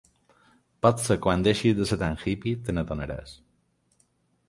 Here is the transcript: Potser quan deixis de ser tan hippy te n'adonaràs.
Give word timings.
Potser 0.85 1.17
quan 1.27 1.45
deixis 1.47 1.77
de 1.81 1.87
ser 1.91 1.99
tan 2.07 2.19
hippy 2.25 2.57
te 2.65 2.77
n'adonaràs. 2.79 3.39